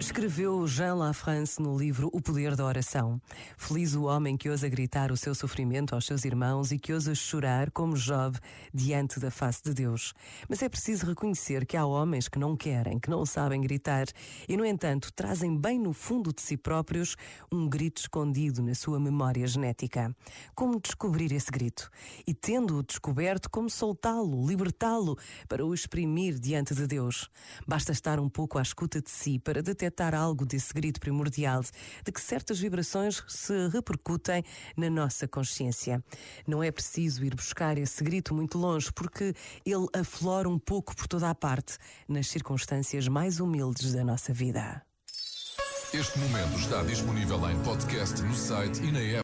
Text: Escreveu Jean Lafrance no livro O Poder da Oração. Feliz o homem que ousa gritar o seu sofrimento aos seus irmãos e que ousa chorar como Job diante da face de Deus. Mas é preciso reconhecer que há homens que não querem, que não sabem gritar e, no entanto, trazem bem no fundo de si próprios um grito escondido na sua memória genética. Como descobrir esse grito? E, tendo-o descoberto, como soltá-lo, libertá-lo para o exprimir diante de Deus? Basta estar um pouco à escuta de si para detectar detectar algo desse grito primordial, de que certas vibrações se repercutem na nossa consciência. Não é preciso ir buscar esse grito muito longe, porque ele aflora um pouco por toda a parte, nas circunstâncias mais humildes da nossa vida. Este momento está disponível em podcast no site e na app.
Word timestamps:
Escreveu 0.00 0.66
Jean 0.66 0.94
Lafrance 0.96 1.62
no 1.62 1.78
livro 1.78 2.10
O 2.12 2.20
Poder 2.20 2.56
da 2.56 2.64
Oração. 2.64 3.20
Feliz 3.56 3.94
o 3.94 4.04
homem 4.04 4.36
que 4.36 4.50
ousa 4.50 4.68
gritar 4.68 5.10
o 5.10 5.16
seu 5.16 5.34
sofrimento 5.34 5.94
aos 5.94 6.04
seus 6.04 6.24
irmãos 6.24 6.72
e 6.72 6.78
que 6.78 6.92
ousa 6.92 7.14
chorar 7.14 7.70
como 7.70 7.94
Job 7.94 8.38
diante 8.72 9.18
da 9.18 9.30
face 9.30 9.62
de 9.62 9.72
Deus. 9.72 10.12
Mas 10.48 10.62
é 10.62 10.68
preciso 10.68 11.06
reconhecer 11.06 11.64
que 11.64 11.76
há 11.76 11.86
homens 11.86 12.28
que 12.28 12.38
não 12.38 12.56
querem, 12.56 12.98
que 12.98 13.08
não 13.08 13.24
sabem 13.24 13.60
gritar 13.60 14.06
e, 14.48 14.56
no 14.56 14.64
entanto, 14.64 15.12
trazem 15.12 15.56
bem 15.56 15.78
no 15.78 15.92
fundo 15.92 16.32
de 16.32 16.42
si 16.42 16.56
próprios 16.56 17.16
um 17.50 17.68
grito 17.68 18.00
escondido 18.02 18.62
na 18.62 18.74
sua 18.74 19.00
memória 19.00 19.46
genética. 19.46 20.14
Como 20.54 20.80
descobrir 20.80 21.32
esse 21.32 21.50
grito? 21.50 21.90
E, 22.26 22.34
tendo-o 22.34 22.82
descoberto, 22.82 23.48
como 23.48 23.70
soltá-lo, 23.70 24.46
libertá-lo 24.46 25.16
para 25.48 25.64
o 25.64 25.72
exprimir 25.72 26.38
diante 26.38 26.74
de 26.74 26.86
Deus? 26.86 27.30
Basta 27.66 27.92
estar 27.92 28.20
um 28.20 28.28
pouco 28.28 28.58
à 28.58 28.62
escuta 28.62 29.00
de 29.00 29.10
si 29.10 29.38
para 29.38 29.62
detectar 29.62 29.83
detectar 29.84 30.14
algo 30.14 30.46
desse 30.46 30.72
grito 30.72 30.98
primordial, 30.98 31.62
de 32.04 32.12
que 32.12 32.20
certas 32.20 32.58
vibrações 32.58 33.22
se 33.28 33.68
repercutem 33.68 34.42
na 34.76 34.88
nossa 34.88 35.28
consciência. 35.28 36.02
Não 36.46 36.62
é 36.62 36.70
preciso 36.70 37.24
ir 37.24 37.34
buscar 37.34 37.76
esse 37.76 38.02
grito 38.02 38.34
muito 38.34 38.58
longe, 38.58 38.90
porque 38.92 39.34
ele 39.64 39.86
aflora 39.94 40.48
um 40.48 40.58
pouco 40.58 40.96
por 40.96 41.06
toda 41.06 41.28
a 41.28 41.34
parte, 41.34 41.76
nas 42.08 42.28
circunstâncias 42.28 43.08
mais 43.08 43.40
humildes 43.40 43.92
da 43.92 44.04
nossa 44.04 44.32
vida. 44.32 44.82
Este 45.92 46.18
momento 46.18 46.58
está 46.58 46.82
disponível 46.82 47.38
em 47.48 47.62
podcast 47.62 48.20
no 48.22 48.34
site 48.34 48.82
e 48.82 48.90
na 48.90 48.98
app. 48.98 49.22